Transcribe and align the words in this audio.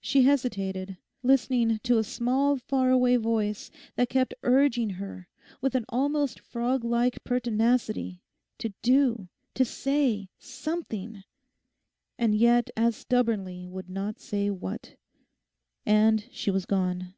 She 0.00 0.22
hesitated, 0.22 0.98
listening 1.24 1.80
to 1.80 1.98
a 1.98 2.04
small 2.04 2.58
far 2.58 2.90
away 2.90 3.16
voice 3.16 3.72
that 3.96 4.08
kept 4.08 4.32
urging 4.44 4.90
her 4.90 5.26
with 5.60 5.74
an 5.74 5.84
almost 5.88 6.38
frog 6.38 6.84
like 6.84 7.24
pertinacity 7.24 8.22
to 8.58 8.72
do, 8.82 9.28
to 9.54 9.64
say 9.64 10.28
something, 10.38 11.24
and 12.16 12.36
yet 12.36 12.70
as 12.76 12.94
stubbornly 12.94 13.66
would 13.66 13.90
not 13.90 14.20
say 14.20 14.48
what; 14.48 14.94
and 15.84 16.28
she 16.30 16.52
was 16.52 16.64
gone. 16.64 17.14